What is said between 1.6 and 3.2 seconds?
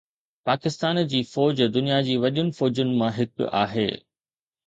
دنيا جي وڏين فوجن مان